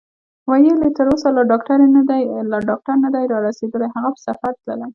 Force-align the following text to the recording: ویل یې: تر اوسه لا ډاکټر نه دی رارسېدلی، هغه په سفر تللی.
ویل 0.49 0.65
یې: 0.85 0.89
تر 0.97 1.05
اوسه 1.11 1.27
لا 1.35 1.43
ډاکټر 1.51 1.77
نه 3.03 3.07
دی 3.15 3.23
رارسېدلی، 3.33 3.87
هغه 3.95 4.09
په 4.13 4.19
سفر 4.27 4.51
تللی. 4.63 4.87